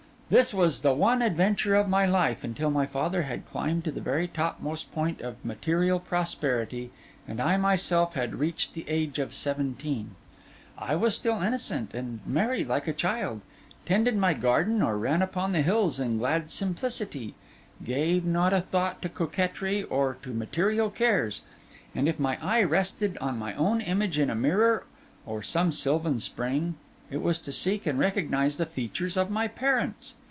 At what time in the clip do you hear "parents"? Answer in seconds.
29.49-30.13